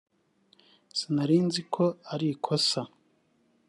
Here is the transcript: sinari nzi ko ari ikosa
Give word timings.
sinari 0.97 1.37
nzi 1.47 1.61
ko 1.73 1.85
ari 2.13 2.27
ikosa 2.35 2.81